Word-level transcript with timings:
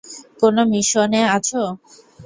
কোনো 0.41 0.61
মিশনে 0.71 1.21
আছো? 1.35 1.61